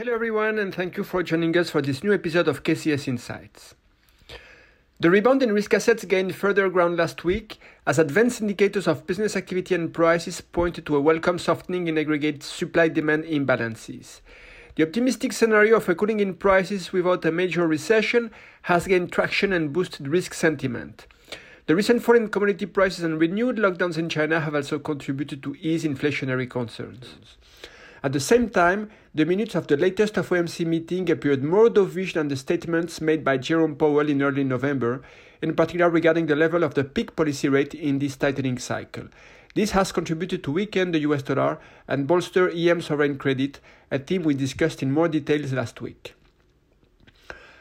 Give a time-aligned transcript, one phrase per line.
[0.00, 3.74] Hello, everyone, and thank you for joining us for this new episode of KCS Insights.
[4.98, 9.36] The rebound in risk assets gained further ground last week as advanced indicators of business
[9.36, 14.22] activity and prices pointed to a welcome softening in aggregate supply demand imbalances.
[14.76, 18.30] The optimistic scenario of a cooling in prices without a major recession
[18.62, 21.06] has gained traction and boosted risk sentiment.
[21.66, 25.84] The recent in commodity prices and renewed lockdowns in China have also contributed to ease
[25.84, 27.36] inflationary concerns.
[28.02, 32.28] At the same time, the minutes of the latest FOMC meeting appeared more dovish than
[32.28, 35.02] the statements made by Jerome Powell in early November,
[35.42, 39.04] in particular regarding the level of the peak policy rate in this tightening cycle.
[39.54, 43.60] This has contributed to weaken the US dollar and bolster EM sovereign credit,
[43.90, 46.14] a theme we discussed in more details last week.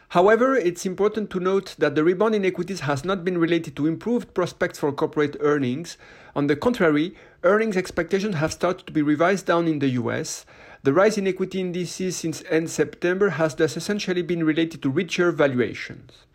[0.10, 3.86] However, it's important to note that the rebound in equities has not been related to
[3.86, 5.98] improved prospects for corporate earnings.
[6.36, 10.48] On the contrary, earnings expectations have started to be revised down in the US.
[10.82, 15.32] The rise in equity indices since end September has thus essentially been related to richer
[15.32, 16.26] valuations.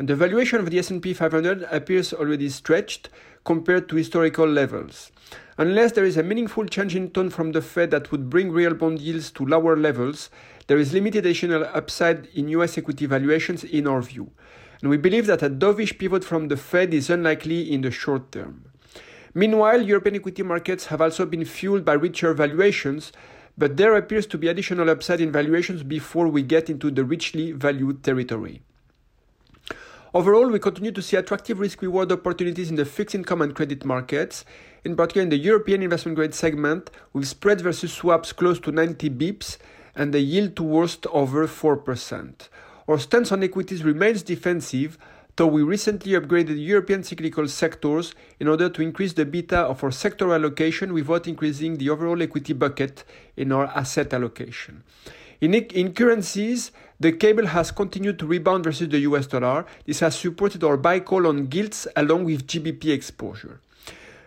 [0.00, 3.08] And the valuation of the S&P 500 appears already stretched
[3.44, 5.12] compared to historical levels.
[5.58, 8.74] Unless there is a meaningful change in tone from the Fed that would bring real
[8.74, 10.28] bond yields to lower levels,
[10.66, 14.30] there is limited additional upside in US equity valuations in our view.
[14.82, 18.32] And we believe that a dovish pivot from the Fed is unlikely in the short
[18.32, 18.66] term.
[19.32, 23.10] Meanwhile, European equity markets have also been fueled by richer valuations,
[23.56, 27.52] but there appears to be additional upside in valuations before we get into the richly
[27.52, 28.60] valued territory.
[30.14, 33.84] Overall, we continue to see attractive risk reward opportunities in the fixed income and credit
[33.84, 34.44] markets,
[34.84, 39.10] in particular in the European investment grade segment, with spreads versus swaps close to 90
[39.10, 39.58] bips
[39.96, 42.48] and the yield to worst over 4%.
[42.88, 44.96] Our stance on equities remains defensive,
[45.34, 49.90] though we recently upgraded European cyclical sectors in order to increase the beta of our
[49.90, 53.02] sector allocation without increasing the overall equity bucket
[53.36, 54.84] in our asset allocation.
[55.40, 59.66] In, in currencies, the cable has continued to rebound versus the US dollar.
[59.84, 63.60] This has supported our buy call on gilts along with GBP exposure.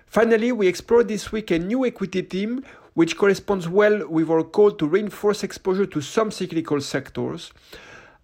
[0.05, 4.71] Finally, we explored this week a new equity theme which corresponds well with our call
[4.71, 7.53] to reinforce exposure to some cyclical sectors.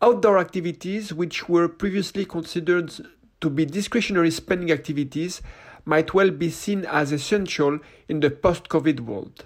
[0.01, 2.91] Outdoor activities, which were previously considered
[3.41, 5.41] to be discretionary spending activities,
[5.85, 7.79] might well be seen as essential
[8.09, 9.45] in the post COVID world.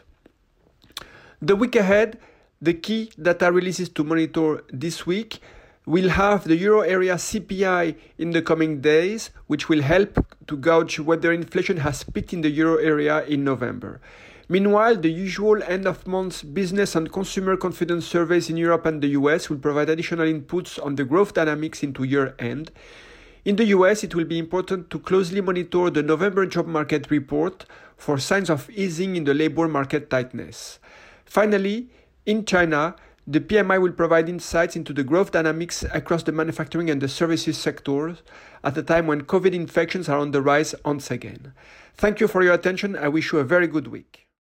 [1.41, 2.17] The week ahead,
[2.61, 5.39] the key data releases to monitor this week
[5.85, 10.99] will have the euro area CPI in the coming days, which will help to gauge
[10.99, 14.01] whether inflation has peaked in the euro area in November.
[14.49, 19.09] Meanwhile, the usual end of month business and consumer confidence surveys in Europe and the
[19.19, 22.71] US will provide additional inputs on the growth dynamics into year end.
[23.45, 27.65] In the US, it will be important to closely monitor the November job market report
[27.95, 30.79] for signs of easing in the labor market tightness.
[31.25, 31.87] Finally,
[32.25, 32.95] in China,
[33.27, 37.57] the PMI will provide insights into the growth dynamics across the manufacturing and the services
[37.57, 38.23] sectors
[38.63, 41.53] at a time when COVID infections are on the rise once again.
[41.95, 42.95] Thank you for your attention.
[42.95, 44.28] I wish you a very good week.